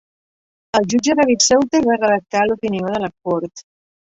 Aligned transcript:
El 0.79 0.87
jutge 0.93 1.15
David 1.19 1.45
Souter 1.49 1.83
va 1.91 1.99
redactar 2.05 2.43
l'opinió 2.47 2.91
de 2.95 3.03
la 3.05 3.15
Cort. 3.29 3.67